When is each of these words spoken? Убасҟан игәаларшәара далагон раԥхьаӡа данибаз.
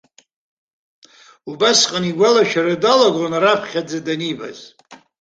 Убасҟан 1.49 2.03
игәаларшәара 2.09 2.81
далагон 2.83 3.33
раԥхьаӡа 3.43 3.99
данибаз. 4.05 4.59